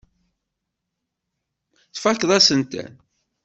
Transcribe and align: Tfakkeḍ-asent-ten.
Tfakkeḍ-asent-ten. 1.95 2.89